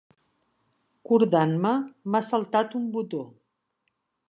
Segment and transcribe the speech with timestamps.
[1.09, 1.75] Cordant-me,
[2.15, 3.23] m'ha saltat un botó.